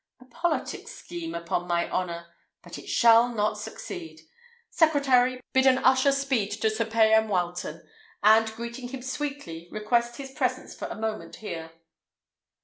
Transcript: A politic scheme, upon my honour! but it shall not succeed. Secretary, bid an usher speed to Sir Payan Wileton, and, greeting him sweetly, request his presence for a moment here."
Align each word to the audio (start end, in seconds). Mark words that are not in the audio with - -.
A 0.19 0.25
politic 0.25 0.87
scheme, 0.87 1.35
upon 1.35 1.67
my 1.67 1.87
honour! 1.91 2.33
but 2.63 2.79
it 2.79 2.87
shall 2.89 3.27
not 3.29 3.59
succeed. 3.59 4.21
Secretary, 4.71 5.39
bid 5.53 5.67
an 5.67 5.77
usher 5.77 6.11
speed 6.11 6.49
to 6.63 6.71
Sir 6.71 6.85
Payan 6.85 7.27
Wileton, 7.27 7.83
and, 8.23 8.51
greeting 8.55 8.87
him 8.87 9.03
sweetly, 9.03 9.67
request 9.71 10.15
his 10.17 10.31
presence 10.31 10.73
for 10.73 10.87
a 10.87 10.95
moment 10.95 11.35
here." 11.35 11.73